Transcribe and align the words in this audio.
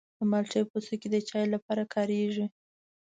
د 0.17 0.19
مالټې 0.31 0.61
پوستکی 0.69 1.07
د 1.11 1.15
چای 1.29 1.45
لپاره 1.53 1.83
کارېږي. 1.93 2.45